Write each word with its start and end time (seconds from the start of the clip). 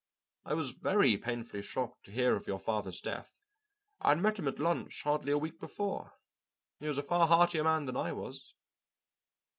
I 0.45 0.55
was 0.55 0.71
very 0.71 1.15
painfully 1.15 1.61
shocked 1.61 2.05
to 2.05 2.11
hear 2.11 2.35
of 2.35 2.47
your 2.47 2.57
father's 2.57 2.99
death. 3.01 3.39
I 3.99 4.09
had 4.09 4.19
met 4.19 4.39
him 4.39 4.47
at 4.47 4.57
lunch 4.57 5.03
hardly 5.03 5.31
a 5.31 5.37
week 5.37 5.59
before; 5.59 6.13
he 6.79 6.87
was 6.87 6.97
a 6.97 7.03
far 7.03 7.27
heartier 7.27 7.63
man 7.63 7.85
than 7.85 7.97
I 7.97 8.11
was. 8.11 8.55